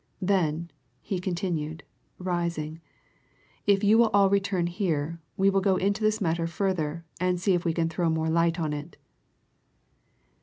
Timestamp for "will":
3.99-4.07, 5.51-5.61